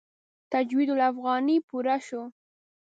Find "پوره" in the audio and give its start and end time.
1.67-1.97